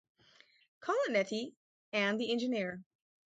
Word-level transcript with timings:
Colonnetti 0.79 1.53
and 1.93 2.19
the 2.19 2.31
engineer. 2.31 2.83